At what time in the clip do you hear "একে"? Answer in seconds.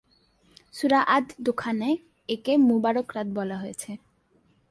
2.29-2.53